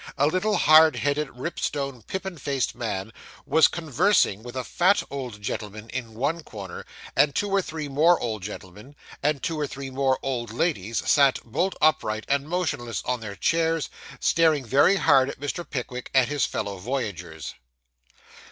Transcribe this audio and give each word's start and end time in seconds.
A 0.17 0.25
little 0.25 0.57
hard 0.57 0.95
headed, 0.95 1.27
Ripstone 1.29 2.01
pippin 2.01 2.39
faced 2.39 2.73
man, 2.73 3.13
was 3.45 3.67
conversing 3.67 4.41
with 4.41 4.55
a 4.55 4.63
fat 4.63 5.03
old 5.11 5.39
gentleman 5.43 5.91
in 5.91 6.15
one 6.15 6.41
corner; 6.41 6.87
and 7.15 7.35
two 7.35 7.51
or 7.51 7.61
three 7.61 7.87
more 7.87 8.19
old 8.19 8.41
gentlemen, 8.41 8.95
and 9.21 9.43
two 9.43 9.59
or 9.59 9.67
three 9.67 9.91
more 9.91 10.17
old 10.23 10.49
ladies, 10.51 11.07
sat 11.07 11.37
bolt 11.45 11.75
upright 11.81 12.25
and 12.27 12.49
motionless 12.49 13.03
on 13.05 13.19
their 13.19 13.35
chairs, 13.35 13.91
staring 14.19 14.65
very 14.65 14.95
hard 14.95 15.29
at 15.29 15.39
Mr. 15.39 15.63
Pickwick 15.69 16.09
and 16.15 16.27
his 16.29 16.47
fellow 16.47 16.77
voyagers. 16.79 17.53